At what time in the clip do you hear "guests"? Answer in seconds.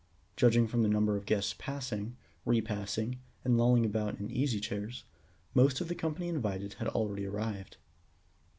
1.27-1.53